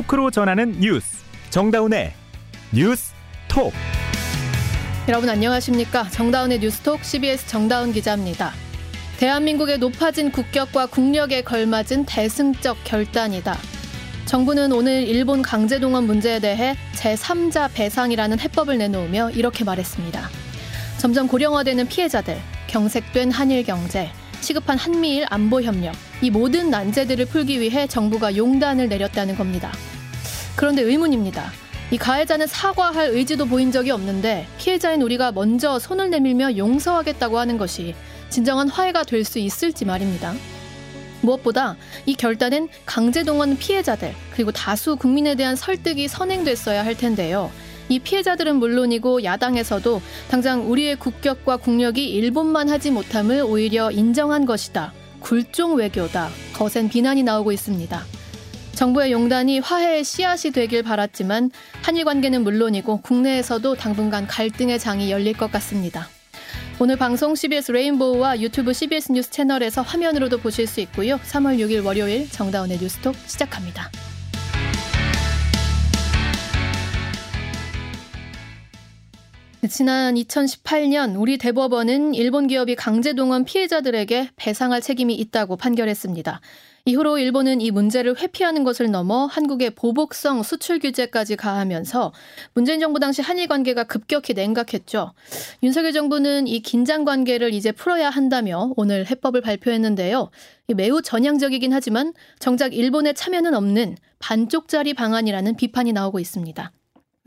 [0.00, 1.18] 토크로 전하는 뉴스
[1.50, 2.12] 정다운의
[2.72, 3.12] 뉴스
[3.48, 3.72] 톡
[5.08, 8.52] 여러분 안녕하십니까 정다운의 뉴스톡 CBS 정다운 기자입니다.
[9.18, 13.58] 대한민국의 높아진 국격과 국력에 걸맞은 대승적 결단이다.
[14.24, 20.30] 정부는 오늘 일본 강제동원 문제에 대해 제3자 배상이라는 해법을 내놓으며 이렇게 말했습니다.
[20.98, 24.10] 점점 고령화되는 피해자들, 경색된 한일 경제,
[24.40, 29.72] 시급한 한미일 안보 협력, 이 모든 난제들을 풀기 위해 정부가 용단을 내렸다는 겁니다.
[30.54, 31.50] 그런데 의문입니다.
[31.90, 37.94] 이 가해자는 사과할 의지도 보인 적이 없는데 피해자인 우리가 먼저 손을 내밀며 용서하겠다고 하는 것이
[38.28, 40.34] 진정한 화해가 될 수 있을지 말입니다.
[41.22, 47.50] 무엇보다 이 결단은 강제동원 피해자들 그리고 다수 국민에 대한 설득이 선행됐어야 할 텐데요.
[47.88, 54.92] 이 피해자들은 물론이고 야당에서도 당장 우리의 국격과 국력이 일본만 하지 못함을 오히려 인정한 것이다.
[55.20, 56.30] 굴종 외교다.
[56.54, 58.04] 거센 비난이 나오고 있습니다.
[58.74, 61.50] 정부의 용단이 화해의 씨앗이 되길 바랐지만
[61.82, 66.08] 한일 관계는 물론이고 국내에서도 당분간 갈등의 장이 열릴 것 같습니다.
[66.78, 71.18] 오늘 방송 CBS 레인보우와 유튜브 CBS 뉴스 채널에서 화면으로도 보실 수 있고요.
[71.18, 73.90] 3월 6일 월요일 정다운의 뉴스톡 시작합니다.
[79.68, 86.40] 지난 2018년 우리 대법원은 일본 기업이 강제 동원 피해자들에게 배상할 책임이 있다고 판결했습니다.
[86.86, 92.10] 이후로 일본은 이 문제를 회피하는 것을 넘어 한국의 보복성 수출 규제까지 가하면서
[92.54, 95.12] 문재인 정부 당시 한일 관계가 급격히 냉각했죠.
[95.62, 100.30] 윤석열 정부는 이 긴장 관계를 이제 풀어야 한다며 오늘 해법을 발표했는데요.
[100.74, 106.72] 매우 전향적이긴 하지만 정작 일본의 참여는 없는 반쪽짜리 방안이라는 비판이 나오고 있습니다.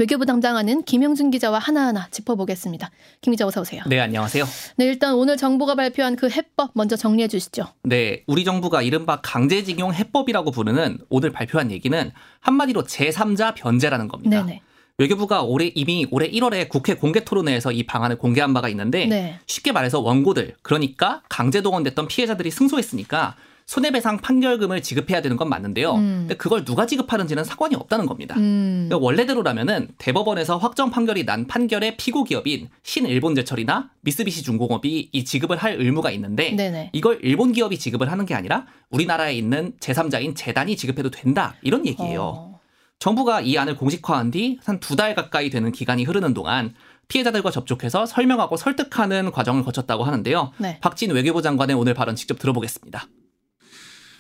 [0.04, 2.92] 외교부 담당하는 김영준 기자와 하나하나 짚어보겠습니다.
[3.22, 3.84] 김 기자 어서 오세요.
[3.88, 4.44] 네, 안녕하세요.
[4.76, 7.68] 네, 일단 오늘 정부가 발표한 그 해법 먼저 정리해 주시죠.
[7.84, 14.44] 네, 우리 정부가 이른바 강제징용 해법이라고 부르는 오늘 발표한 얘기는 한마디로 제3자 변제라는 겁니다.
[14.44, 14.62] 네네.
[14.98, 19.40] 외교부가 올해 이미 올해 1월에 국회 공개 토론회에서 이 방안을 공개한 바가 있는데 네.
[19.48, 25.96] 쉽게 말해서 원고들 그러니까 강제 동원됐던 피해자들이 승소했으니까 손해배상 판결금을 지급해야 되는 건 맞는데요.
[25.96, 26.18] 음.
[26.22, 28.36] 근데 그걸 누가 지급하는지는 상관이 없다는 겁니다.
[28.38, 28.86] 음.
[28.90, 35.80] 그러니까 원래대로라면은 대법원에서 확정 판결이 난 판결의 피고 기업인 신일본제철이나 미쓰비시 중공업이 이 지급을 할
[35.80, 36.90] 의무가 있는데 네네.
[36.94, 42.22] 이걸 일본 기업이 지급을 하는 게 아니라 우리나라에 있는 제3자인 재단이 지급해도 된다 이런 얘기예요.
[42.22, 42.60] 어.
[43.00, 46.74] 정부가 이 안을 공식화한 뒤 한 두 달 가까이 되는 기간이 흐르는 동안
[47.10, 50.52] 피해자들과 접촉해서 설명하고 설득하는 과정을 거쳤다고 하는데요.
[50.58, 50.80] 네.
[50.80, 53.08] 박진 외교부 장관의 오늘 발언 직접 들어보겠습니다.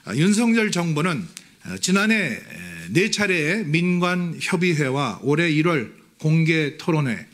[0.05, 1.25] 아, 윤석열 정부는
[1.65, 2.37] 어, 지난해
[2.89, 7.25] 네 차례의 민관 협의회와 올해 1월 공개 토론회,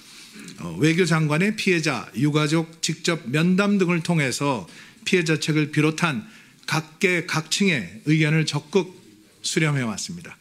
[0.60, 4.68] 어, 외교장관의 피해자, 유가족 직접 면담 등을 통해서
[5.04, 6.28] 피해자 책을 비롯한
[6.68, 8.94] 각계 각층의 의견을 적극
[9.42, 10.38] 수렴해 왔습니다.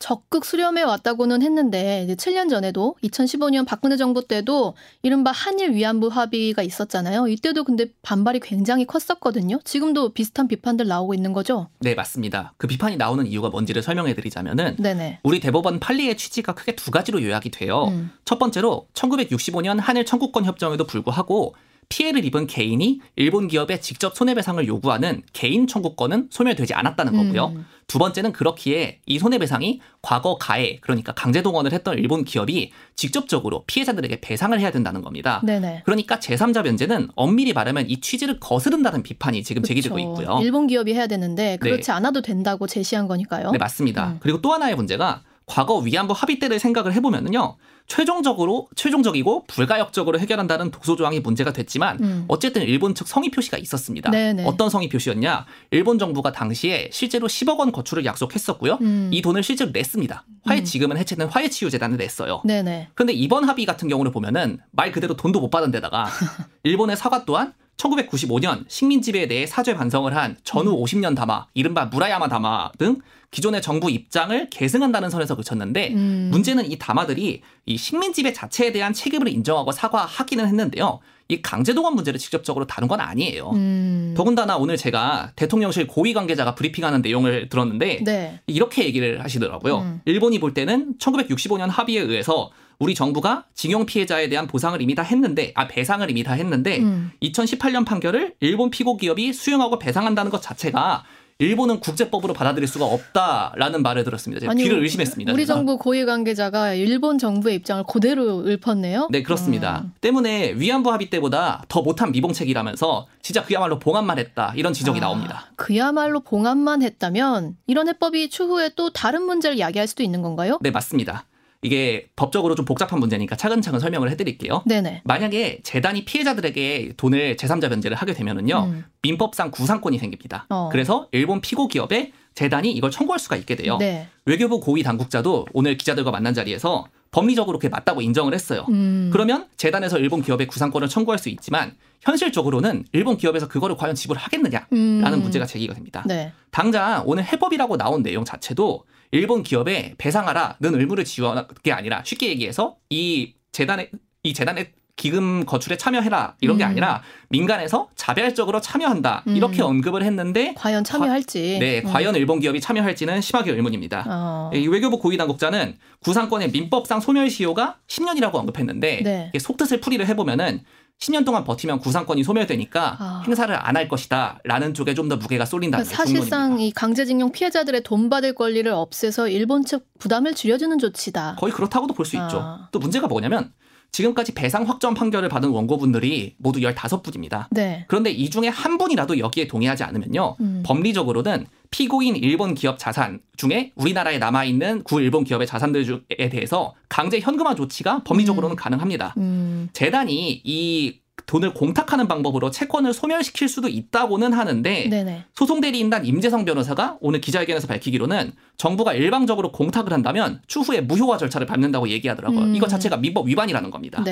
[0.00, 6.62] 적극 수렴해 왔다고는 했는데 이제 7년 전에도 2015년 박근혜 정부 때도 이른바 한일 위안부 합의가
[6.62, 7.28] 있었잖아요.
[7.28, 9.60] 이때도 근데 반발이 굉장히 컸었거든요.
[9.62, 11.68] 지금도 비슷한 비판들 나오고 있는 거죠?
[11.80, 12.54] 네, 맞습니다.
[12.56, 15.20] 그 비판이 나오는 이유가 뭔지를 설명해 드리자면은 네네.
[15.22, 17.84] 우리 대법원 판례의 취지가 크게 두 가지로 요약이 돼요.
[17.88, 18.10] 음.
[18.24, 21.54] 첫 번째로 1965년 한일 청구권 협정에도 불구하고
[21.90, 27.46] 피해를 입은 개인이 일본 기업에 직접 손해배상을 요구하는 개인 청구권은 소멸되지 않았다는 거고요.
[27.56, 27.66] 음.
[27.88, 34.58] 두 번째는 그렇기에 이 손해배상이 과거 가해 그러니까 강제동원을 했던 일본 기업이 직접적으로 피해자들에게 배상을
[34.58, 35.42] 해야 된다는 겁니다.
[35.44, 35.82] 네네.
[35.84, 39.70] 그러니까 제3자 변제는 엄밀히 말하면 이 취지를 거스른다는 비판이 지금 그쵸.
[39.70, 40.38] 제기되고 있고요.
[40.40, 41.92] 일본 기업이 해야 되는데 그렇지 네.
[41.92, 43.50] 않아도 된다고 제시한 거니까요.
[43.50, 44.10] 네, 맞습니다.
[44.10, 44.16] 음.
[44.20, 47.56] 그리고 또 하나의 문제가 과거 위안부 합의 때를 생각을 해보면은요.
[47.90, 52.24] 최종적으로 최종적이고 불가역적으로 해결한다는 독소 조항이 문제가 됐지만 음.
[52.28, 54.12] 어쨌든 일본 측 성의 표시가 있었습니다.
[54.12, 54.44] 네네.
[54.46, 55.44] 어떤 성의 표시였냐?
[55.72, 58.78] 일본 정부가 당시에 실제로 10억 원 거출을 약속했었고요.
[58.80, 59.10] 음.
[59.12, 60.24] 이 돈을 실제로 냈습니다.
[60.44, 60.64] 화해 음.
[60.64, 62.42] 지금은 해체된 화해 치유 재단을 냈어요.
[62.44, 62.90] 네네.
[62.94, 66.06] 그런데 이번 합의 같은 경우를 보면은 말 그대로 돈도 못 받은 데다가
[66.62, 72.28] 일본의 사과 또한 1995년 식민 지배에 대해 사죄 반성을 한 전후 50년 담화, 이른바 무라야마
[72.28, 72.98] 담화 등
[73.30, 76.28] 기존의 정부 입장을 계승한다는 선에서 그쳤는데 음.
[76.32, 81.00] 문제는 이 담화들이 이 식민 지배 자체에 대한 책임을 인정하고 사과하기는 했는데요.
[81.28, 83.50] 이 강제동원 문제를 직접적으로 다룬 건 아니에요.
[83.50, 84.14] 음.
[84.16, 88.40] 더군다나 오늘 제가 대통령실 고위 관계자가 브리핑하는 내용을 들었는데 네.
[88.48, 89.78] 이렇게 얘기를 하시더라고요.
[89.78, 90.00] 음.
[90.06, 95.52] 일본이 볼 때는 1965년 합의에 의해서 우리 정부가 징용 피해자에 대한 보상을 이미 다 했는데
[95.54, 97.12] 아 배상을 이미 다 했는데 음.
[97.22, 101.04] 2018년 판결을 일본 피고 기업이 수용하고 배상한다는 것 자체가
[101.38, 104.40] 일본은 국제법으로 받아들일 수가 없다라는 말을 들었습니다.
[104.40, 105.32] 제가 아니, 귀를 의심했습니다.
[105.32, 105.56] 우리 제가.
[105.56, 109.08] 정부 고위 관계자가 일본 정부의 입장을 그대로 읊었네요.
[109.10, 109.82] 네, 그렇습니다.
[109.84, 109.92] 음.
[110.02, 115.46] 때문에 위안부 합의 때보다 더 못한 미봉책이라면서 진짜 그야말로 봉합만 했다 이런 지적이 아, 나옵니다.
[115.56, 120.58] 그야말로 봉합만 했다면 이런 해법이 추후에 또 다른 문제를 야기할 수도 있는 건가요?
[120.60, 121.24] 네, 맞습니다.
[121.62, 124.62] 이게 법적으로 좀 복잡한 문제니까 차근차근 설명을 해드릴게요.
[124.66, 125.02] 네네.
[125.04, 128.84] 만약에 재단이 피해자들에게 돈을 제3자 변제를 하게 되면은요 음.
[129.02, 130.46] 민법상 구상권이 생깁니다.
[130.48, 130.70] 어.
[130.72, 133.76] 그래서 일본 피고 기업에 재단이 이걸 청구할 수가 있게 돼요.
[133.78, 134.08] 네.
[134.24, 138.64] 외교부 고위 당국자도 오늘 기자들과 만난 자리에서 법리적으로 그게 맞다고 인정을 했어요.
[138.70, 139.10] 음.
[139.12, 144.68] 그러면 재단에서 일본 기업의 구상권을 청구할 수 있지만 현실적으로는 일본 기업에서 그거를 과연 지불을 하겠느냐라는
[144.72, 145.22] 음.
[145.22, 146.02] 문제가 제기가 됩니다.
[146.06, 146.32] 네.
[146.50, 152.76] 당장 오늘 해법이라고 나온 내용 자체도 일본 기업에 배상하라는 의무를 지원한 게 아니라 쉽게 얘기해서
[152.90, 153.90] 이 재단에
[154.22, 156.68] 이 재단의 기금 거출에 참여해라 이런 게 음.
[156.68, 159.34] 아니라 민간에서 자발적으로 참여한다 음.
[159.34, 161.90] 이렇게 언급을 했는데 과연 참여할지 과, 네 음.
[161.90, 164.04] 과연 일본 기업이 참여할지는 심하게 의문입니다.
[164.06, 164.50] 어.
[164.52, 169.38] 이 외교부 고위 당국자는 구상권의 민법상 소멸시효가 10년이라고 언급했는데 네.
[169.38, 170.64] 속뜻을 풀이를 해보면은
[171.00, 173.22] 10년 동안 버티면 구상권이 소멸되니까 아.
[173.26, 178.10] 행사를 안 할 것이다라는 쪽에 좀 더 무게가 쏠린다는 그러니까 사실상 이 강제징용 피해자들의 돈
[178.10, 181.36] 받을 권리를 없애서 일본 측 부담을 줄여주는 조치다.
[181.38, 182.26] 거의 그렇다고도 볼수 아.
[182.26, 182.58] 있죠.
[182.70, 183.52] 또 문제가 뭐냐면
[183.92, 187.46] 지금까지 배상 확정 판결을 받은 원고분들이 모두 15분입니다.
[187.50, 187.84] 네.
[187.88, 190.36] 그런데 이 중에 한 분이라도 여기에 동의하지 않으면요.
[190.40, 190.62] 음.
[190.64, 197.20] 법리적으로는 피고인 일본 기업 자산 중에 우리나라에 남아 있는 구 일본 기업의 자산들에 대해서 강제
[197.20, 198.56] 현금화 조치가 법리적으로는 음.
[198.56, 199.14] 가능합니다.
[199.18, 199.68] 음.
[199.72, 205.24] 재단이 이 돈을 공탁하는 방법으로 채권을 소멸시킬 수도 있다고는 하는데 네네.
[205.34, 211.88] 소송 대리인단 임재성 변호사가 오늘 기자회견에서 밝히기로는 정부가 일방적으로 공탁을 한다면 추후에 무효화 절차를 밟는다고
[211.88, 212.40] 얘기하더라고요.
[212.44, 212.54] 음.
[212.54, 214.02] 이거 자체가 민법 위반이라는 겁니다.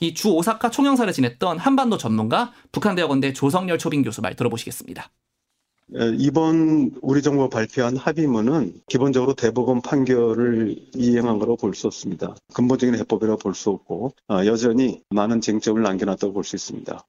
[0.00, 5.10] 이 주 오사카 총영사를 지냈던 한반도 전문가 북한 대학원대 조성열 초빙 교수 말 들어보시겠습니다.
[6.18, 12.34] 이번 우리 정부가 발표한 합의문은 기본적으로 대법원 판결을 이행한 거라고 볼수 없습니다.
[12.54, 17.04] 근본적인 해법이라고 볼수 없고 아, 여전히 많은 쟁점을 남겨놨다고 볼 수 있습니다.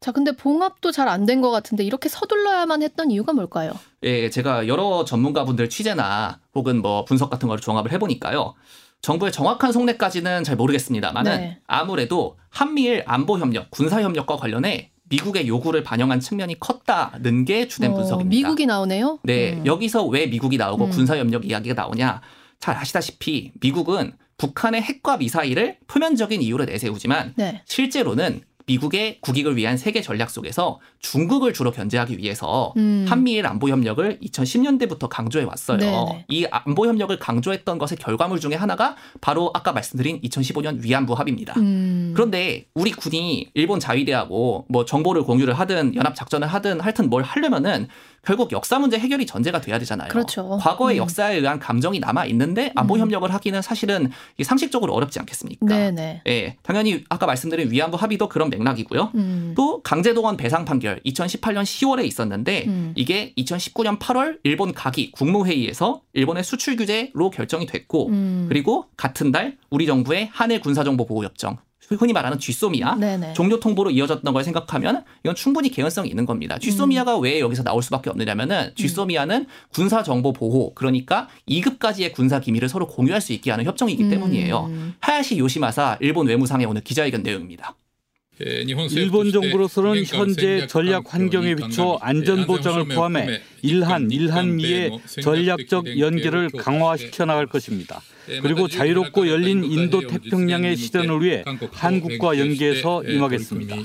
[0.00, 3.72] 자, 근데 봉합도 잘 안 된 것 같은데 이렇게 서둘러야만 했던 이유가 뭘까요?
[4.02, 8.54] 예, 제가 여러 전문가분들 취재나 혹은 뭐 분석 같은 걸 종합을 해보니까요.
[9.02, 11.58] 정부의 정확한 속내까지는 잘 모르겠습니다만은 네.
[11.66, 17.94] 아무래도 한미일 안보 협력, 군사 협력과 관련해 미국의 요구를 반영한 측면이 컸다는 게 주된 어,
[17.94, 18.30] 분석입니다.
[18.30, 19.18] 미국이 나오네요?
[19.22, 19.54] 네.
[19.54, 19.66] 음.
[19.66, 20.90] 여기서 왜 미국이 나오고 음.
[20.90, 22.22] 군사 협력 이야기가 나오냐.
[22.60, 27.62] 잘 아시다시피 미국은 북한의 핵과 미사일을 표면적인 이유로 내세우지만 네.
[27.66, 33.04] 실제로는 미국의 국익을 위한 세계 전략 속에서 중국을 주로 견제하기 위해서 음.
[33.08, 35.78] 한미일 안보 협력을 2010년대부터 강조해 왔어요.
[35.78, 36.26] 네네.
[36.28, 41.54] 이 안보 협력을 강조했던 것의 결과물 중에 하나가 바로 아까 말씀드린 2015년 위안부 합의입니다.
[41.56, 42.12] 음.
[42.14, 47.88] 그런데 우리 군이 일본 자위대하고 뭐 정보를 공유를 하든 연합 작전을 하든 하여튼 뭘 하려면은
[48.22, 50.08] 결국 역사 문제 해결이 전제가 돼야 되잖아요.
[50.08, 50.58] 그렇죠.
[50.60, 51.02] 과거의 음.
[51.02, 53.00] 역사에 의한 감정이 남아 있는데 안보 음.
[53.00, 54.10] 협력을 하기는 사실은
[54.42, 55.66] 상식적으로 어렵지 않겠습니까?
[55.66, 56.22] 네네.
[56.26, 59.12] 예, 당연히 아까 말씀드린 위안부 합의도 그런 맥락이고요.
[59.14, 59.54] 음.
[59.56, 62.92] 또 강제동원 배상 판결 2018년 10월에 있었는데 음.
[62.96, 68.46] 이게 2019년 8월 일본 가기 국무회의에서 일본의 수출 규제로 결정이 됐고 음.
[68.48, 71.58] 그리고 같은 달 우리 정부의 한일 군사정보 보호 협정
[71.96, 73.32] 흔히 말하는 쥐소미아 네네.
[73.32, 76.56] 종료 통보로 이어졌던 걸 생각하면 이건 충분히 개연성이 있는 겁니다.
[76.58, 77.22] 쥐소미아가 음.
[77.22, 79.46] 왜 여기서 나올 수밖에 없느냐면은 쥐소미아는 음.
[79.72, 84.10] 군사 정보 보호 그러니까 2급까지의 군사 기밀을 서로 공유할 수 있게 하는 협정이기 음.
[84.10, 84.70] 때문이에요.
[85.00, 87.74] 하야시 요시마사 일본 외무상의 오늘 기자회견 내용입니다.
[88.40, 97.46] 일본 정부로서는 현재 전략 환경에 비춰 안전 보장을 포함해 일한 일한미의 전략적 연계를 강화시켜 나갈
[97.46, 98.00] 것입니다.
[98.42, 103.76] 그리고 자유롭고 열린 인도 태평양의 실현을 위해 한국과 연계해서 임하겠습니다.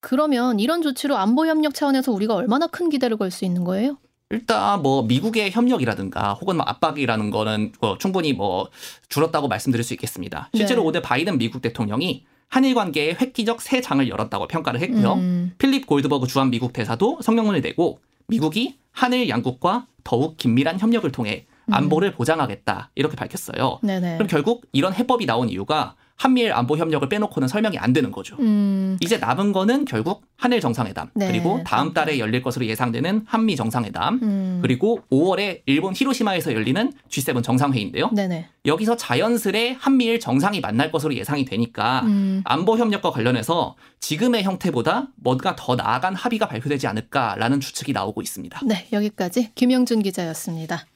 [0.00, 3.96] 그러면 이런 조치로 안보 협력 차원에서 우리가 얼마나 큰 기대를 걸 수 있는 거예요?
[4.30, 8.68] 일단 뭐 미국의 협력이라든가 혹은 뭐 압박이라는 거는 뭐 충분히 뭐
[9.08, 10.50] 줄었다고 말씀드릴 수 있겠습니다.
[10.54, 10.88] 실제로 네.
[10.88, 15.14] 오늘 바이든 미국 대통령이 한일 관계의 획기적 새 장을 열었다고 평가를 했고요.
[15.14, 15.54] 음.
[15.56, 22.10] 필립 골드버그 주한 미국 대사도 성명을 내고 미국이 한일 양국과 더욱 긴밀한 협력을 통해 안보를
[22.10, 22.14] 음.
[22.14, 23.78] 보장하겠다 이렇게 밝혔어요.
[23.82, 24.16] 네네.
[24.16, 28.36] 그럼 결국 이런 해법이 나온 이유가 한미일 안보 협력을 빼놓고는 설명이 안 되는 거죠.
[28.38, 28.96] 음.
[29.00, 31.26] 이제 남은 거는 결국 한일 정상회담 네.
[31.26, 34.58] 그리고 다음 달에 열릴 것으로 예상되는 한미 정상회담 음.
[34.62, 38.10] 그리고 5월에 일본 히로시마에서 열리는 G7 정상회의인데요.
[38.12, 38.46] 네네.
[38.66, 42.42] 여기서 자연스레 한미일 정상이 만날 것으로 예상이 되니까 음.
[42.44, 48.60] 안보 협력과 관련해서 지금의 형태보다 뭔가 더 나아간 합의가 발표되지 않을까라는 추측이 나오고 있습니다.
[48.64, 50.86] 네, 여기까지 김영준 기자였습니다.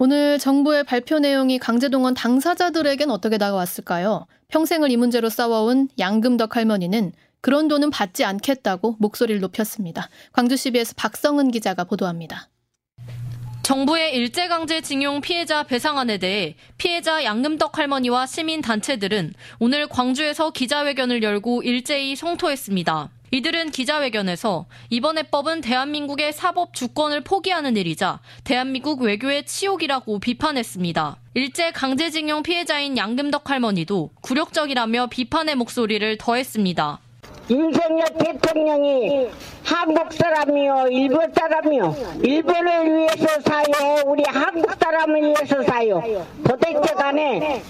[0.00, 4.28] 오늘 정부의 발표 내용이 강제동원 당사자들에겐 어떻게 다가왔을까요?
[4.46, 10.08] 평생을 이 문제로 싸워온 양금덕 할머니는 그런 돈은 받지 않겠다고 목소리를 높였습니다.
[10.32, 12.48] 광주 CBS 박성은 기자가 보도합니다.
[13.64, 23.10] 정부의 일제강제징용 피해자 배상안에 대해 피해자 양금덕 할머니와 시민단체들은 오늘 광주에서 기자회견을 열고 일제히 성토했습니다.
[23.30, 31.16] 이들은 기자회견에서 이번 해법은 대한민국의 사법 주권을 포기하는 일이자 대한민국 외교의 치욕이라고 비판했습니다.
[31.34, 37.00] 일제 강제징용 피해자인 양금덕 할머니도 굴욕적이라며 비판의 목소리를 더했습니다.
[37.50, 39.28] 윤석열 대통령이
[39.64, 42.20] 한국 사람이요, 일본 사람이요.
[42.22, 46.26] 일본을 위해서 사요, 우리 한국 사람을 위해서 사요.
[46.46, 47.62] 도대체 간에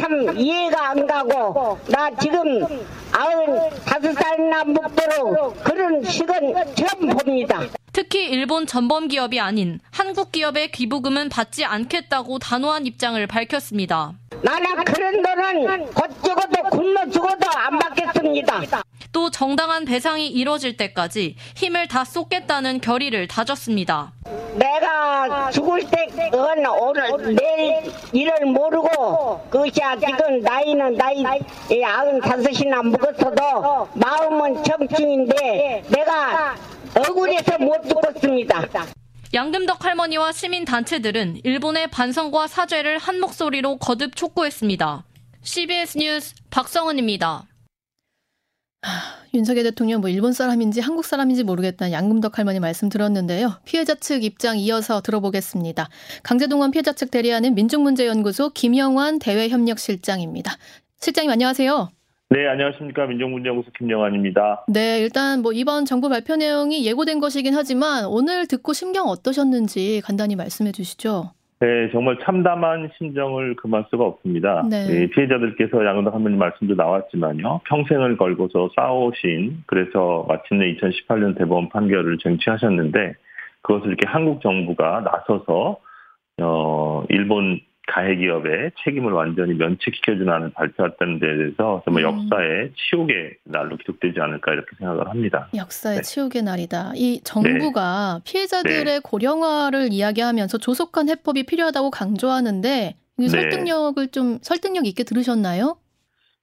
[0.00, 2.64] 참 이해가 안 가고 나 지금
[3.12, 7.60] 아흔 다섯 살이나 먹도록 그런 식은 처음 봅니다.
[7.92, 14.14] 특히 일본 전범 기업이 아닌 한국 기업의 기부금은 받지 않겠다고 단호한 입장을 밝혔습니다.
[14.42, 18.82] 나는 그런 돈은 곧 죽어도 굶어 죽어도 안 받겠습니다.
[19.12, 24.12] 또 정당한 배상이 이뤄질 때까지 힘을 다 쏟겠다는 결의를 다졌습니다.
[24.54, 31.24] 내가 죽을 때건 오늘 내일 일을 모르고 그것이야 지금 나이는 나이
[31.84, 36.54] 아흔 다섯이나 먹었어도 마음은 청춘인데 내가
[36.96, 38.66] 억울해서 못 죽었습니다.
[39.32, 45.04] 양금덕 할머니와 시민단체들은 일본의 반성과 사죄를 한 목소리로 거듭 촉구했습니다.
[45.42, 47.44] CBS 뉴스 박성은입니다.
[49.32, 53.54] 윤석열 대통령 뭐 일본 사람인지 한국 사람인지 모르겠다는 양금덕 할머니 말씀 들었는데요.
[53.64, 55.88] 피해자 측 입장 이어서 들어보겠습니다.
[56.22, 60.52] 강제동원 피해자 측 대리하는 민족문제연구소 김영환 대외협력실장입니다.
[60.98, 61.90] 실장님 안녕하세요.
[62.30, 63.06] 네, 안녕하십니까.
[63.06, 64.64] 민족문제연구소 김영환입니다.
[64.68, 70.36] 네, 일단 뭐 이번 정부 발표 내용이 예고된 것이긴 하지만 오늘 듣고 심경 어떠셨는지 간단히
[70.36, 71.32] 말씀해 주시죠.
[71.60, 74.62] 네, 정말 참담한 심정을 금할 수가 없습니다.
[74.70, 74.86] 네.
[74.86, 77.60] 네, 피해자들께서 양은덕 할머니 말씀도 나왔지만요.
[77.64, 83.14] 평생을 걸고서 싸우신 그래서 마침내 2018년 대법원 판결을 쟁취하셨는데
[83.60, 85.76] 그것을 이렇게 한국 정부가 나서서
[86.40, 92.22] 어 일본 가해 기업의 책임을 완전히 면책시켜주는 발표했다는 데 대해서 정말 음.
[92.24, 95.48] 역사의 치욕의 날로 기록되지 않을까 이렇게 생각을 합니다.
[95.54, 96.02] 역사의 네.
[96.02, 96.92] 치욕의 날이다.
[96.94, 98.32] 이 정부가 네.
[98.32, 99.00] 피해자들의 네.
[99.02, 103.28] 고령화를 이야기하면서 조속한 해법이 필요하다고 강조하는데 이 네.
[103.28, 105.76] 설득력을 좀 설득력 있게 들으셨나요?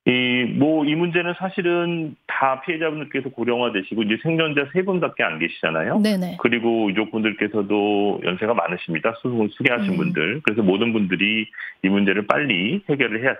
[0.07, 5.99] 이, 뭐, 이 문제는 사실은 다 피해자분들께서 고령화되시고, 이제 생존자 세 분밖에 안 계시잖아요.
[5.99, 6.37] 네네.
[6.39, 9.13] 그리고 유족분들께서도 연세가 많으십니다.
[9.21, 9.97] 수, 수계하신 음.
[9.97, 10.41] 분들.
[10.43, 11.45] 그래서 모든 분들이
[11.83, 13.35] 이 문제를 빨리 해결을 해야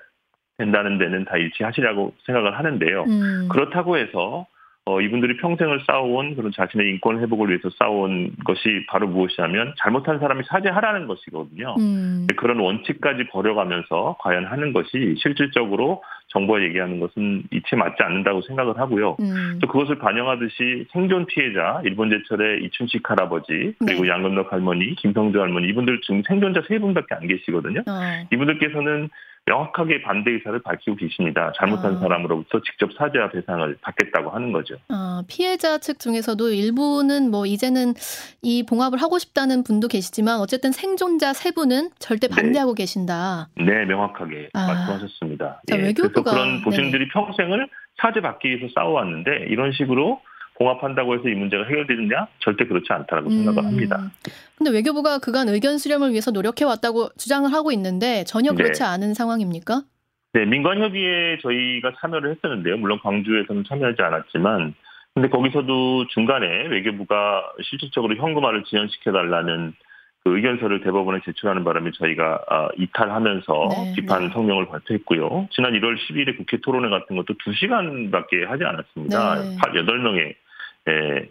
[0.58, 3.04] 된다는 데는 다 일치하시라고 생각을 하는데요.
[3.04, 3.48] 음.
[3.50, 4.46] 그렇다고 해서
[4.88, 10.44] 어, 이분들이 평생을 쌓아온 그런 자신의 인권 회복을 위해서 쌓아온 것이 바로 무엇이냐면 잘못한 사람이
[10.48, 11.76] 사죄하라는 것이거든요.
[11.78, 12.26] 음.
[12.38, 19.18] 그런 원칙까지 버려가면서 과연 하는 것이 실질적으로 정부가 얘기하는 것은 이치에 맞지 않는다고 생각을 하고요.
[19.20, 19.60] 음.
[19.62, 24.10] 또 그것을 반영하듯이 생존 피해자 일본 제철의 이춘식 할아버지 그리고 네.
[24.10, 27.82] 양건덕 할머니, 김성주 할머니 이분들 지금 생존자 세 분밖에 안 계시거든요.
[27.88, 28.28] 어.
[28.32, 29.10] 이분들께서는
[29.48, 31.52] 명확하게 반대 의사를 밝히고 계십니다.
[31.58, 32.00] 잘못한 아.
[32.00, 34.76] 사람으로부터 직접 사죄와 배상을 받겠다고 하는 거죠.
[34.90, 37.94] 아, 피해자 측 중에서도 일부는 뭐 이제는
[38.42, 42.36] 이 봉합을 하고 싶다는 분도 계시지만 어쨌든 생존자 세 분은 절대 네.
[42.36, 42.84] 반대하고 네.
[42.84, 43.48] 계신다.
[43.56, 44.68] 네, 명확하게 아.
[44.68, 45.62] 말씀하셨습니다.
[45.66, 47.10] 자, 예, 외교부가 그래서 그런 보신들이 네.
[47.14, 47.70] 평생을
[48.02, 50.20] 사죄받기 위해서 싸워왔는데 이런 식으로
[50.58, 52.28] 봉합한다고 해서 이 문제가 해결되느냐?
[52.40, 53.44] 절대 그렇지 않다라고 음.
[53.44, 54.12] 생각을 합니다.
[54.58, 58.88] 근데 외교부가 그간 의견 수렴을 위해서 노력해 왔다고 주장을 하고 있는데 전혀 그렇지 네.
[58.88, 59.84] 않은 상황입니까?
[60.34, 62.78] 네, 민관 협의에 저희가 참여를 했었는데요.
[62.78, 64.74] 물론 광주에서는 참여하지 않았지만
[65.14, 69.74] 근데 거기서도 중간에 외교부가 실질적으로 현금화를 지연시켜 달라는
[70.24, 74.34] 그 의견서를 대법원에 제출하는 바람에 저희가 아, 이탈하면서 네, 비판 네.
[74.34, 75.48] 성명을 발표했고요.
[75.52, 79.36] 지난 1월 10일에 국회 토론회 같은 것도 2시간밖에 하지 않았습니다.
[79.36, 79.58] 네.
[79.58, 80.36] 8명의
[80.90, 81.30] 예,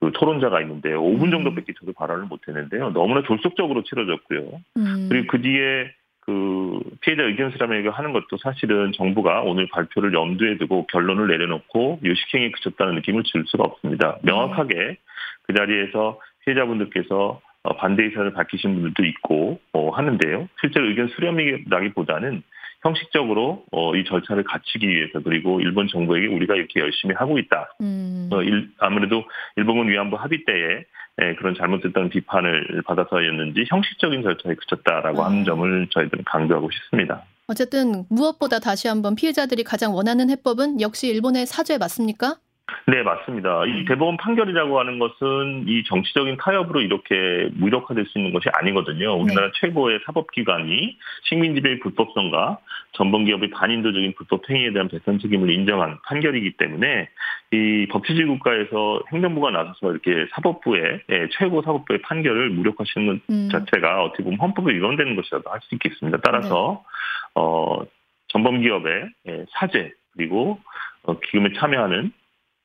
[0.00, 1.30] 그 토론자가 있는데 5분 음.
[1.30, 2.90] 정도밖에 저도 발언을 못했는데요.
[2.92, 4.60] 너무나 졸속적으로 치러졌고요.
[4.76, 5.08] 음.
[5.08, 10.86] 그리고 그 뒤에 그 피해자 의견 수렴회가 하는 것도 사실은 정부가 오늘 발표를 염두에 두고
[10.86, 14.18] 결론을 내려놓고 요식행위에 그쳤다는 느낌을 줄 수가 없습니다.
[14.22, 14.96] 명확하게
[15.42, 20.48] 그 자리에서 피해자분들께서 어, 반대 의사를 밝히신 분들도 있고 어, 하는데요.
[20.60, 22.42] 실제로 의견 수렴이라기보다는
[22.84, 27.74] 형식적으로 어, 이 절차를 갖추기 위해서 그리고 일본 정부에게 우리가 이렇게 열심히 하고 있다.
[27.80, 28.28] 음.
[28.30, 29.24] 어, 일, 아무래도
[29.56, 30.84] 일본군 위안부 합의 때에
[31.22, 35.26] 예, 그런 잘못됐다는 비판을 받아서였는지 형식적인 절차에 그쳤다라고 아.
[35.26, 37.24] 하는 점을 저희들은 강조하고 싶습니다.
[37.46, 42.36] 어쨌든 무엇보다 다시 한번 피해자들이 가장 원하는 해법은 역시 일본의 사죄 맞습니까?
[42.86, 43.64] 네, 맞습니다.
[43.66, 43.84] 이 음.
[43.86, 49.14] 대법원 판결이라고 하는 것은 이 정치적인 타협으로 이렇게 무력화될 수 있는 것이 아니거든요.
[49.14, 49.52] 우리나라 네.
[49.60, 52.58] 최고의 사법기관이 식민지배의 불법성과
[52.92, 57.08] 전범기업의 반인도적인 불법 행위에 대한 배상 책임을 인정한 판결이기 때문에
[57.52, 63.48] 이 법치주의 국가에서 행정부가 나서서 이렇게 사법부의 예, 최고 사법부의 판결을 무력화시키는 것 음.
[63.50, 66.18] 자체가 어떻게 보면 헌법에 위반되는 것이라도 할 수 있겠습니다.
[66.22, 67.30] 따라서 네.
[67.36, 67.82] 어
[68.28, 70.58] 전범기업의 예, 사죄 그리고
[71.04, 72.12] 어, 기금에 참여하는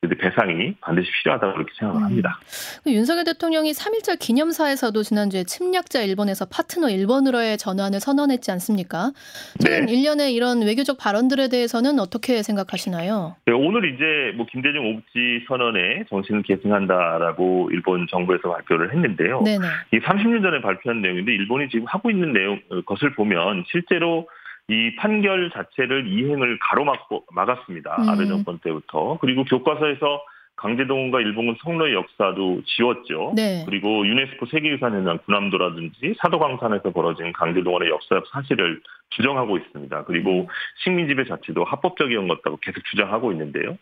[0.08, 2.04] 배상이 반드시 필요하다고 그렇게 생각을 음.
[2.06, 2.38] 합니다.
[2.86, 2.92] 음.
[2.92, 9.12] 윤석열 대통령이 3.1절 기념사에서도 지난주에 침략자 일본에서 파트너 일본으로의 전환을 선언했지 않습니까?
[9.58, 9.92] 최근 네.
[9.92, 13.36] 1년의 이런 외교적 발언들에 대해서는 어떻게 생각하시나요?
[13.44, 19.42] 네, 오늘 이제 뭐 김대중 오부지 선언에 정신을 계승한다라고 일본 정부에서 발표를 했는데요.
[19.42, 19.66] 네네.
[19.92, 24.28] 이 30년 전에 발표한 내용인데 일본이 지금 하고 있는 내용 것을 보면 실제로
[24.70, 27.96] 이 판결 자체를 이행을 가로막고 막았습니다.
[28.02, 28.08] 음.
[28.08, 29.18] 아베 정권 때부터.
[29.20, 30.22] 그리고 교과서에서
[30.54, 33.32] 강제동원과 일본군 성노의 역사도 지웠죠.
[33.34, 33.64] 네.
[33.66, 40.04] 그리고 유네스코 세계유산회관 군함도라든지 사도광산에서 벌어진 강제동원의 역사 사실을 주장하고 있습니다.
[40.04, 40.46] 그리고 음.
[40.84, 43.76] 식민지배 자체도 합법적이었던 것다고 계속 주장하고 있는데요.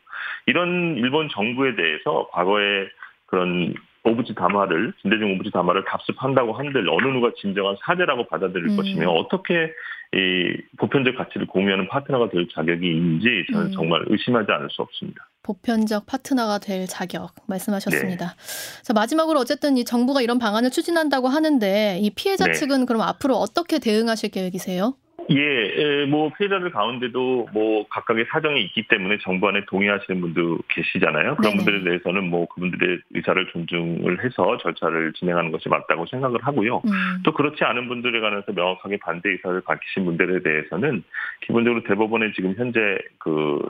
[0.47, 2.89] 이런 일본 정부에 대해서 과거에
[3.27, 3.75] 그런
[4.09, 8.77] 오부지 담화를 진대중 오부지 담화를 답습한다고 한들 어느 누가 진정한 사죄라고 받아들일 음.
[8.77, 9.73] 것이며 어떻게
[10.15, 13.73] 이 보편적 가치를 공유하는 파트너가 될 자격이 있는지 저는 음.
[13.73, 15.29] 정말 의심하지 않을 수 없습니다.
[15.43, 18.27] 보편적 파트너가 될 자격 말씀하셨습니다.
[18.27, 18.83] 네.
[18.83, 22.53] 자, 마지막으로 어쨌든 이 정부가 이런 방안을 추진한다고 하는데 이 피해자 네.
[22.53, 24.95] 측은 그럼 앞으로 어떻게 대응하실 계획이세요?
[25.31, 31.37] 예, 뭐 피해자들 가운데도 뭐 각각의 사정이 있기 때문에 정부 안에 동의하시는 분도 계시잖아요.
[31.37, 31.57] 그런 네네.
[31.57, 36.77] 분들에 대해서는 뭐 그분들의 의사를 존중을 해서 절차를 진행하는 것이 맞다고 생각을 하고요.
[36.79, 37.23] 음.
[37.25, 41.03] 또 그렇지 않은 분들에 관해서 명확하게 반대 의사를 밝히신 분들에 대해서는
[41.43, 43.61] 기본적으로 대법원에 지금 현재 그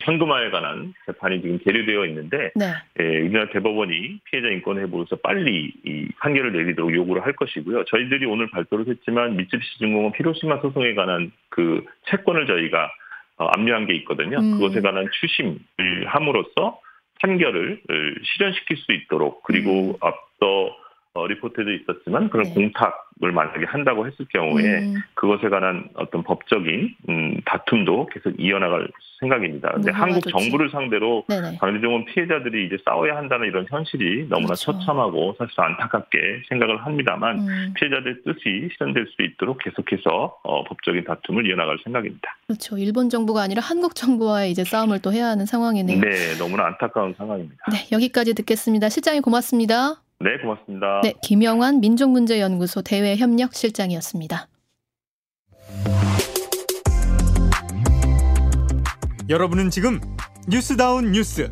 [0.00, 2.72] 현금화에 관한 재판이 지금 계류되어 있는데 네.
[2.98, 7.84] 예, 우리나라 대법원이 피해자 인권 회복에서 빨리 이 판결을 내리도록 요구를 할 것이고요.
[7.84, 12.90] 저희들이 오늘 발표를 했지만 미쯔비시중공업 히로시마 소송에 관한 그 채권을 저희가
[13.38, 14.38] 어, 압류한 게 있거든요.
[14.38, 14.58] 음.
[14.58, 16.80] 그것에 관한 추심을 함으로써
[17.20, 17.80] 판결을
[18.24, 19.94] 실현시킬 수 있도록 그리고 음.
[20.00, 20.76] 앞서
[21.14, 22.54] 어, 리포트도 있었지만 그런 네.
[22.54, 24.94] 공탁을 만약에 한다고 했을 경우에 음.
[25.14, 28.88] 그것에 관한 어떤 법적인 음, 다툼도 계속 이어나갈
[29.20, 29.72] 생각입니다.
[29.72, 30.32] 근데 한국 좋지.
[30.32, 31.24] 정부를 상대로
[31.60, 34.72] 강제동원 피해자들이 이제 싸워야 한다는 이런 현실이 너무나 그렇죠.
[34.72, 37.74] 처참하고 사실 안타깝게 생각을 합니다만 음.
[37.76, 42.36] 피해자들 뜻이 실현될 수 있도록 계속해서 어, 법적인 다툼을 이어나갈 생각입니다.
[42.46, 42.78] 그렇죠.
[42.78, 46.00] 일본 정부가 아니라 한국 정부와의 이제 싸움을 또 해야 하는 상황이네요.
[46.00, 47.64] 네, 너무나 안타까운 상황입니다.
[47.70, 48.88] 네, 여기까지 듣겠습니다.
[48.88, 50.00] 실장님 고맙습니다.
[50.22, 51.00] 네, 고맙습니다.
[51.02, 54.48] 네, 김영환 민족문제연구소 대외협력실장이었습니다.
[59.28, 60.00] 여러분은 지금
[60.48, 61.48] 뉴스다운 뉴스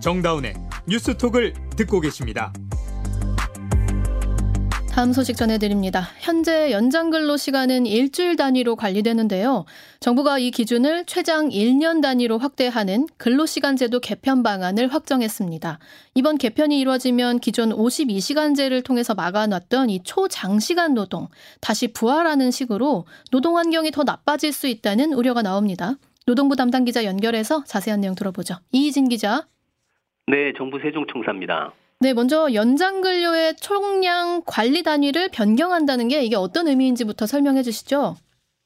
[0.00, 0.54] 정다운의
[0.86, 2.52] 뉴스톡을 듣고 계십니다.
[4.98, 6.08] 다음 소식 전해드립니다.
[6.18, 9.64] 현재 연장 근로 시간은 일주일 단위로 관리되는데요.
[10.00, 15.78] 정부가 이 기준을 최장 1년 단위로 확대하는 근로시간제도 개편 방안을 확정했습니다.
[16.16, 21.28] 이번 개편이 이루어지면 기존 52시간제를 통해서 막아놨던 이 초장시간 노동
[21.60, 25.94] 다시 부활하는 식으로 노동 환경이 더 나빠질 수 있다는 우려가 나옵니다.
[26.26, 28.56] 노동부 담당 기자 연결해서 자세한 내용 들어보죠.
[28.72, 29.46] 이희진 기자.
[30.26, 31.72] 네, 정부 세종청사입니다.
[32.00, 38.14] 네, 먼저 연장 근로의 총량 관리 단위를 변경한다는 게 이게 어떤 의미인지부터 설명해 주시죠.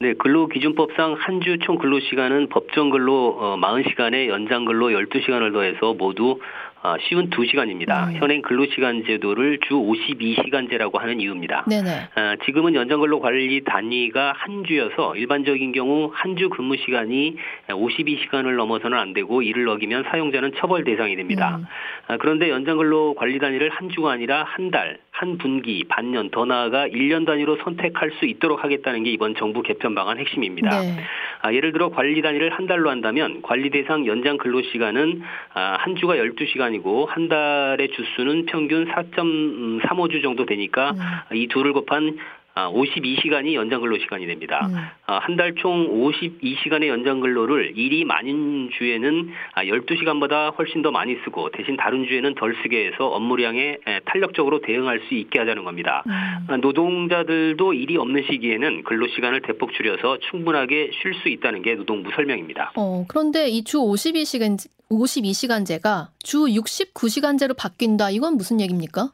[0.01, 6.39] 네, 근로기준법상 한 주 총 근로시간은 법정 근로 40시간에 어, 연장 근로 12시간을 더해서 모두
[6.85, 8.09] 어, 쉬운 2시간입니다.
[8.09, 8.15] 음.
[8.17, 11.63] 현행 근로시간 제도를 주 52시간제라고 하는 이유입니다.
[11.69, 11.89] 네네.
[11.89, 17.37] 어, 지금은 연장근로 관리 단위가 한 주여서 일반적인 경우 한 주 근무 시간이
[17.69, 21.57] 52시간을 넘어서는 안 되고 이를 어기면 사용자는 처벌 대상이 됩니다.
[21.59, 21.65] 음.
[22.13, 26.87] 어, 그런데 연장근로 관리 단위를 한 주가 아니라 한 달, 한 분기, 반년, 더 나아가
[26.87, 30.81] 1년 단위로 선택할 수 있도록 하겠다는 게 이번 정부 개편 방안 핵심입니다.
[30.81, 30.97] 네.
[31.43, 35.21] 아, 예를 들어 관리 단위를 한 달로 한다면 관리 대상 연장 근로 시간은
[35.53, 41.35] 아, 한 주가 12시간 이고 한 달의 주수는 평균 4.35주 정도 되니까 음.
[41.35, 44.67] 이 둘을 곱한 아, 52시간이 연장 근로 시간이 됩니다.
[44.69, 44.75] 음.
[45.07, 51.49] 아, 한달 총 52시간의 연장 근로를 일이 많은 주에는 아, 12시간보다 훨씬 더 많이 쓰고
[51.51, 56.03] 대신 다른 주에는 덜 쓰게 해서 업무량에 에, 탄력적으로 대응할 수 있게 하자는 겁니다.
[56.05, 56.11] 음.
[56.47, 62.11] 아, 노동자들도 일이 없는 시기에는 근로 시간을 대폭 줄여서 충분하게 쉴 수 있다는 게 노동부
[62.15, 62.73] 설명입니다.
[62.75, 64.57] 어, 그런데 이 주 52시간
[64.91, 68.09] 52시간제가 주 69시간제로 바뀐다.
[68.11, 69.09] 이건 무슨 얘기입니까?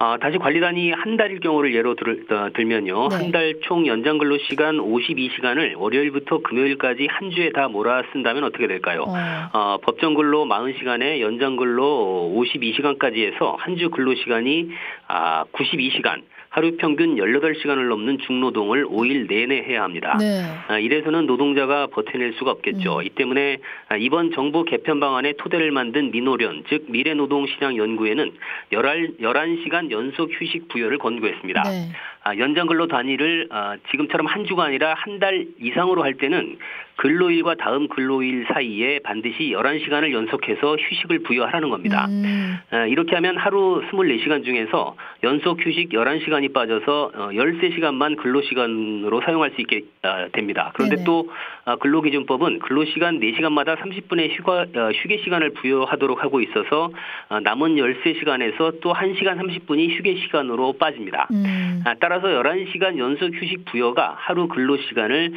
[0.00, 3.08] 아, 다시 관리단이 한 달일 경우를 예로 들, 어, 들면요.
[3.08, 3.16] 네.
[3.16, 9.06] 한달 총 연장 근로 시간 52시간을 월요일부터 금요일까지 한 주에 다 몰아 쓴다면 어떻게 될까요?
[9.08, 9.14] 어.
[9.52, 14.70] 어 법정 근로 40시간에 연장 근로 52시간까지 해서 한 주 근로 시간이
[15.08, 16.22] 아, 92시간.
[16.50, 20.16] 하루 평균 18시간을 넘는 중노동을 5일 내내 해야 합니다.
[20.18, 20.42] 네.
[20.68, 22.98] 아, 이래서는 노동자가 버텨낼 수가 없겠죠.
[22.98, 23.02] 음.
[23.04, 23.58] 이 때문에
[23.88, 28.32] 아, 이번 정부 개편 방안의 토대를 만든 민노련, 즉 미래노동시장 연구에는
[28.72, 31.62] 11시간 연속 휴식 부여를 권고했습니다.
[31.64, 31.88] 네.
[32.24, 33.48] 아, 연장 근로 단위를
[33.90, 36.58] 지금처럼 한 주가 아니라 한 달 이상으로 할 때는
[36.98, 42.06] 근로일과 다음 근로일 사이에 반드시 11시간을 연속해서 휴식을 부여하라는 겁니다.
[42.08, 42.58] 음.
[42.88, 49.84] 이렇게 하면 하루 24시간 중에서 연속 휴식 11시간이 빠져서 13시간만 어, 근로시간으로 사용할 수 있게
[50.02, 50.72] 아, 됩니다.
[50.74, 51.04] 그런데 네네.
[51.04, 56.90] 또 아, 근로기준법은 근로시간 4시간마다 30분의 휴가, 어, 휴게 시간을 부여하도록 하고 있어서
[57.28, 61.28] 아, 남은 13시간에서 또 1시간 30분이 휴게 시간으로 빠집니다.
[61.32, 61.82] 음.
[62.00, 65.32] 따라서 11시간 연속 휴식 부여가 하루 근로시간을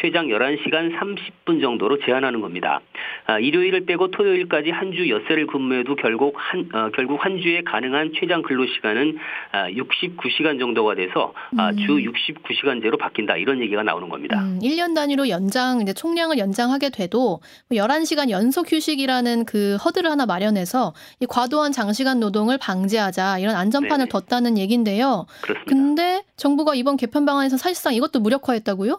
[0.00, 2.80] 최장 11시간 30분 정도로 제한하는 겁니다.
[3.26, 8.12] 아, 일요일을 빼고 토요일까지 한 주 엿새를 근무해도 결국 한 어, 결국 한 주에 가능한
[8.18, 9.18] 최장 근로 시간은
[9.52, 11.76] 아, 69시간 정도가 돼서 아, 음.
[11.76, 14.40] 주 69시간제로 바뀐다 이런 얘기가 나오는 겁니다.
[14.40, 20.26] 음, 1년 단위로 연장 이제 총량을 연장하게 돼도 11시간 뭐 연속 휴식이라는 그 허들을 하나
[20.26, 24.08] 마련해서 이 과도한 장시간 노동을 방지하자 이런 안전판을 네네.
[24.08, 25.26] 뒀다는 얘긴데요.
[25.42, 25.68] 그렇습니다.
[25.68, 28.98] 근데 정부가 이번 개편 방안에서 사실상 이것도 무력화했다고요?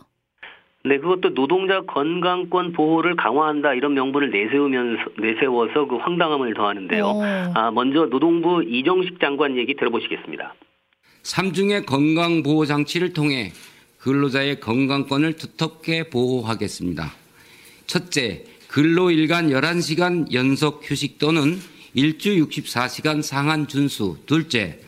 [0.86, 7.04] 네, 그것도 노동자 건강권 보호를 강화한다 이런 명분을 내세우면서 내세워서 그 황당함을 더하는데요.
[7.04, 7.22] 오.
[7.56, 10.56] 아, 먼저 노동부 이정식 장관 얘기 들어보시겠습니다.
[11.24, 13.52] 삼중의 건강 보호 장치를 통해
[14.08, 17.12] 근로자의 건강권을 두텁게 보호하겠습니다.
[17.88, 21.58] 첫째, 근로 일간 11시간 연속 휴식 또는
[21.94, 24.16] 일주 64시간 상한 준수.
[24.26, 24.80] 둘째,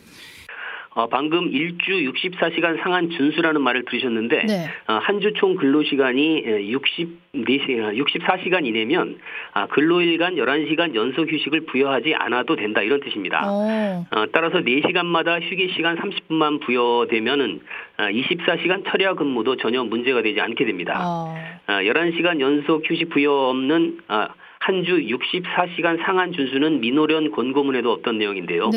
[0.94, 4.68] 어, 방금 일주 64시간 상한 준수라는 말을 들으셨는데 네.
[4.88, 9.18] 어, 한주 총 근로 시간이 64시간 64시간 이내면
[9.52, 13.42] 아, 근로일간 11시간 연속 휴식을 부여하지 않아도 된다 이런 뜻입니다.
[13.44, 14.04] 어.
[14.10, 17.60] 어, 따라서 4시간마다 휴게 시간 30분만 부여되면은
[17.98, 21.00] 24시간 아, 철야 근무도 전혀 문제가 되지 않게 됩니다.
[21.04, 21.34] 어.
[21.68, 24.28] 11시간 아, 연속 휴식 부여 없는 아,
[24.62, 28.70] 한 주 64시간 상한 준수는 민호련 권고문에도 없던 내용인데요.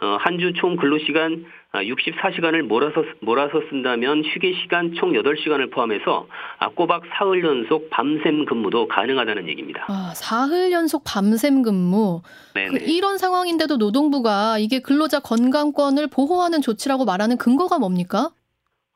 [0.00, 1.44] 어, 한 주 총 근로시간
[1.74, 6.28] 64시간을 아, 몰아서, 몰아서 쓴다면 휴게 시간 총 8시간을 포함해서
[6.60, 9.84] 아, 꼬박 사흘 연속 밤샘 근무도 가능하다는 얘기입니다.
[9.88, 12.22] 아, 사흘 연속 밤샘 근무.
[12.70, 18.30] 그 이런 상황인데도 노동부가 이게 근로자 건강권을 보호하는 조치라고 말하는 근거가 뭡니까?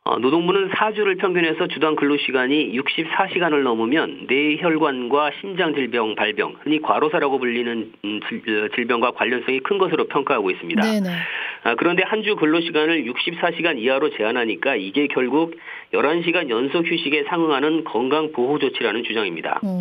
[0.09, 8.21] 어, 노동부는 4주를 평균해서 주당 근로시간이 64시간을 넘으면 뇌혈관과 심장질병 발병, 흔히 과로사라고 불리는 음,
[8.25, 10.81] 어, 질병과 관련성이 큰 것으로 평가하고 있습니다.
[10.83, 11.11] 네네.
[11.64, 15.57] 아, 그런데 한 주 근로시간을 64시간 이하로 제한하니까 이게 결국
[15.94, 19.61] 11시간 연속 휴식에 상응하는 건강보호 조치라는 주장입니다.
[19.62, 19.79] 음.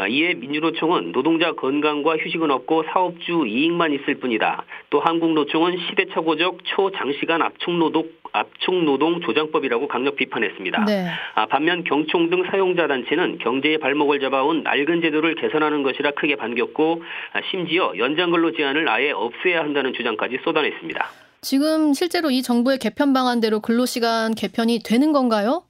[0.00, 4.64] 아, 이에 민주노총은 노동자 건강과 휴식은 없고 사업주 이익만 있을 뿐이다.
[4.88, 10.84] 또 한국노총은 시대착오적 초장시간 압축노동 압축노동 조장법이라고 강력 비판했습니다.
[10.86, 11.06] 네.
[11.34, 17.02] 아, 반면 경총 등 사용자 단체는 경제의 발목을 잡아온 낡은 제도를 개선하는 것이라 크게 반겼고
[17.34, 21.10] 아, 심지어 연장근로 제한을 아예 없애야 한다는 주장까지 쏟아냈습니다.
[21.42, 25.64] 지금 실제로 이 정부의 개편 방안대로 근로시간 개편이 되는 건가요?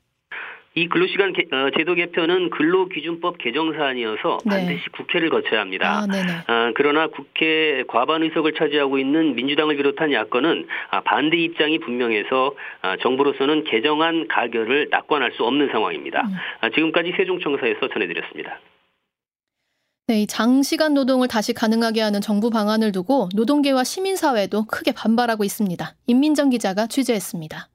[0.81, 4.51] 이 근로시간 개, 어, 제도 개편은 근로기준법 개정 사안이어서 네.
[4.51, 6.01] 반드시 국회를 거쳐야 합니다.
[6.01, 6.07] 아,
[6.47, 12.97] 아, 그러나 국회 과반 의석을 차지하고 있는 민주당을 비롯한 야권은 아, 반대 입장이 분명해서 아,
[13.03, 16.23] 정부로서는 개정안 가결을 낙관할 수 없는 상황입니다.
[16.23, 16.35] 음.
[16.63, 18.59] 아, 지금까지 세종청사에서 전해드렸습니다.
[20.07, 25.95] 네, 이 장시간 노동을 다시 가능하게 하는 정부 방안을 두고 노동계와 시민사회도 크게 반발하고 있습니다.
[26.07, 27.69] 임민정 기자가 취재했습니다.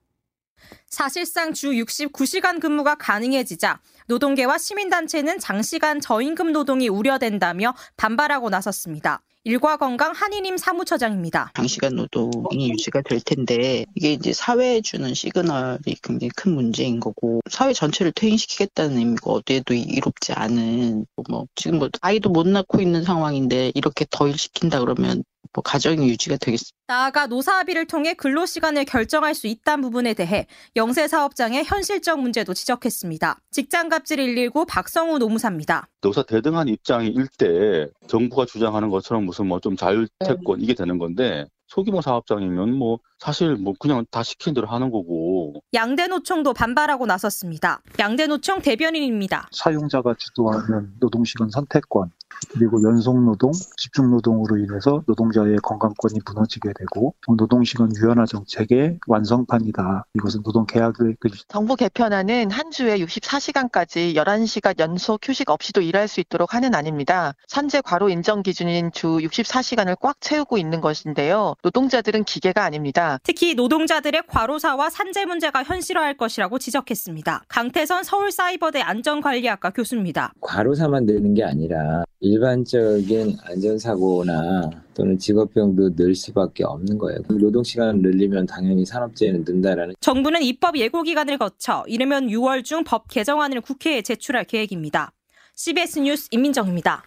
[0.95, 9.21] 사실상 주 69시간 근무가 가능해지자 노동계와 시민단체는 장시간 저임금 노동이 우려된다며 반발하고 나섰습니다.
[9.47, 11.51] 일과건강 한인임 사무처장입니다.
[11.55, 17.71] 장시간 노동이 유지가 될 텐데 이게 이제 사회에 주는 시그널이 굉장히 큰 문제인 거고 사회
[17.71, 24.05] 전체를 퇴행시키겠다는 의미가 어디에도 이롭지 않은 뭐 지금 뭐 아이도 못 낳고 있는 상황인데 이렇게
[24.09, 26.75] 더 일 시킨다 그러면 뭐 가정이 유지가 되겠습니다.
[26.87, 33.39] 나아가 노사합의를 통해 근로시간을 결정할 수 있다는 부분에 대해 영세사업장의 현실적 문제도 지적했습니다.
[33.51, 35.87] 직장갑질 119 박성우 노무사입니다.
[36.01, 40.63] 노사 대등한 입장일 때 정부가 주장하는 것처럼 무슨 뭐 좀 자율채권 네.
[40.63, 45.55] 이게 되는 건데 소규모 사업장이면 뭐 사실 뭐 그냥 다 시킨 대로 하는 거고.
[45.73, 47.81] 양대노총도 반발하고 나섰습니다.
[47.99, 49.49] 양대노총 대변인입니다.
[49.51, 52.11] 사용자가 주도하는 노동시간 선택권
[52.55, 60.05] 그리고 연속 노동, 집중 노동으로 인해서 노동자의 건강권이 무너지게 되고 노동시간 유연화 정책의 완성판이다.
[60.15, 66.53] 이것은 노동 계약을 정부 개편안은 한 주에 64시간까지 11시간 연속 휴식 없이도 일할 수 있도록
[66.53, 67.33] 하는 안입니다.
[67.47, 71.55] 산재 과로 인정 기준인 주 64시간을 꽉 채우고 있는 것인데요.
[71.61, 73.19] 노동자들은 기계가 아닙니다.
[73.23, 77.43] 특히 노동자들의 과로사와 산재 문제가 현실화할 것이라고 지적했습니다.
[77.47, 80.33] 강태선 서울사이버대 안전관리학과 교수입니다.
[80.39, 87.19] 과로사만 늘는 게 아니라 일반적인 안전사고나 또는 직업병도 늘 수밖에 없는 거예요.
[87.29, 89.95] 노동 시간을 늘리면 당연히 산업재해는 는다라는.
[89.99, 95.11] 정부는 입법 예고 기간을 거쳐 이르면 6월 중 법 개정안을 국회에 제출할 계획입니다.
[95.55, 97.03] CBS 뉴스 임민정입니다.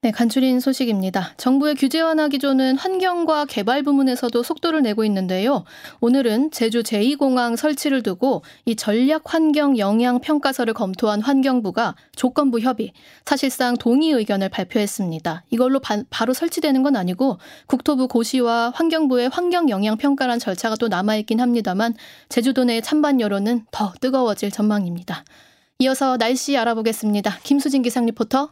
[0.00, 1.34] 네, 간추린 소식입니다.
[1.38, 5.64] 정부의 규제 완화 기조는 환경과 개발 부문에서도 속도를 내고 있는데요.
[5.98, 12.92] 오늘은 제주 제2공항 설치를 두고 이 전략 환경 영향 평가서를 검토한 환경부가 조건부 협의,
[13.24, 15.42] 사실상 동의 의견을 발표했습니다.
[15.50, 21.16] 이걸로 바, 바로 설치되는 건 아니고 국토부 고시와 환경부의 환경 영향 평가란 절차가 또 남아
[21.16, 21.94] 있긴 합니다만
[22.28, 25.24] 제주도 내 찬반 여론은 더 뜨거워질 전망입니다.
[25.80, 27.38] 이어서 날씨 알아보겠습니다.
[27.42, 28.50] 김수진 기상 리포터.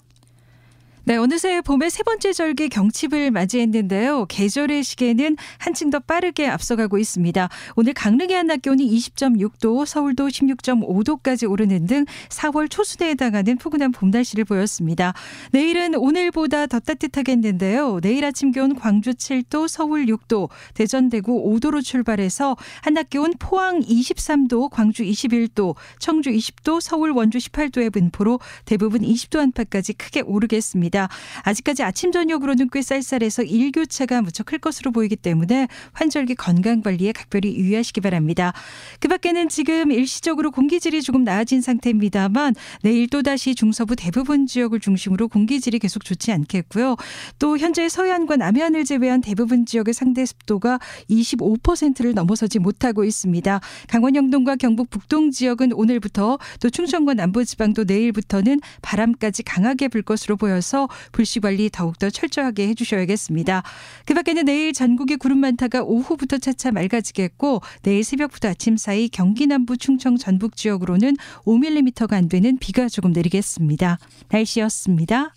[1.09, 4.27] 네, 어느새 봄의 세 번째 절기 경칩을 맞이했는데요.
[4.27, 7.49] 계절의 시계는 한층 더 빠르게 앞서가고 있습니다.
[7.77, 14.45] 오늘 강릉의 한낮 기온이 20.6도, 서울도 16.5도까지 오르는 등 4월 초순에 해당하는 푸근한 봄 날씨를
[14.45, 15.15] 보였습니다.
[15.53, 18.01] 내일은 오늘보다 더 따뜻하겠는데요.
[18.03, 24.71] 내일 아침 기온 광주 7도, 서울 6도, 대전 대구 5도로 출발해서 한낮 기온 포항 23도,
[24.71, 30.96] 광주 21도, 청주 20도, 서울 원주 18도의 분포로 대부분 20도 안팎까지 크게 오르겠습니다.
[30.97, 31.09] 있습니다.
[31.43, 37.57] 아직까지 아침 저녁으로는 꽤 쌀쌀해서 일교차가 무척 클 것으로 보이기 때문에 환절기 건강 관리에 각별히
[37.57, 38.53] 유의하시기 바랍니다.
[39.01, 45.81] 그 밖에는 지금 일시적으로 공기질이 조금 나아진 상태입니다만 내일 또다시 중서부 대부분 지역을 중심으로 공기질이
[45.81, 46.95] 계속 좋지 않겠고요.
[47.41, 50.79] 또 현재 서해안과 남해안을 제외한 대부분 지역의 상대 습도가
[51.11, 53.61] 25%를 넘어서지 못하고 있습니다.
[53.89, 60.37] 강원 영동과 경북 북동 지역은 오늘부터 또 충청과 남부 지방도 내일부터는 바람까지 강하게 불 것으로
[60.37, 63.63] 보여서 불씨 관리 더욱더 철저하게 해주셔야겠습니다.
[64.05, 69.77] 그 밖에는 내일 전국에 구름 많다가 오후부터 차차 맑아지겠고 내일 새벽부터 아침 사이 경기 남부
[69.77, 73.99] 충청 전북 지역으로는 5mm가 안 되는 비가 조금 내리겠습니다.
[74.29, 75.35] 날씨였습니다.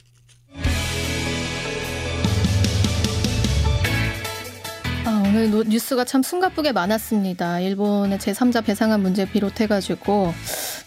[5.06, 7.60] 아, 오늘 뉴스가 참 숨가쁘게 많았습니다.
[7.62, 10.34] 일본의 제3자 배상한 문제 비롯해가지고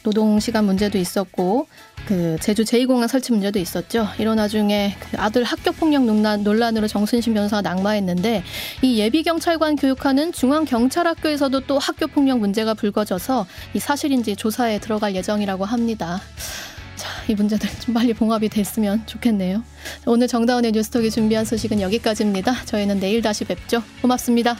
[0.03, 1.67] 노동 시간 문제도 있었고
[2.07, 4.09] 그 제주 제2공항 설치 문제도 있었죠.
[4.19, 8.43] 이런 와중에 그 아들 학교 폭력 논란, 논란으로 정순신 변호사가 낙마했는데
[8.83, 15.15] 이 예비 경찰관 교육하는 중앙 경찰학교에서도 또 학교 폭력 문제가 불거져서 이 사실인지 조사에 들어갈
[15.15, 16.21] 예정이라고 합니다.
[16.97, 19.63] 자, 이 문제들 좀 빨리 봉합이 됐으면 좋겠네요.
[20.07, 22.65] 오늘 정다운의 뉴스톡이 준비한 소식은 여기까지입니다.
[22.65, 23.83] 저희는 내일 다시 뵙죠.
[24.01, 24.57] 고맙습니다.